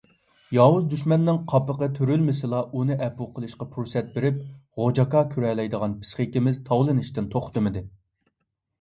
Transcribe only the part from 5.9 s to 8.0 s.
پىسخىكىمىز تاۋلىنىشتىن توختىمىدى.